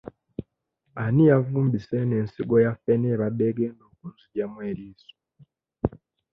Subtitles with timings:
[1.03, 5.11] Ani yavumbise eno ensigo ya ffene ebadde egenda okunzigyamu eriiso?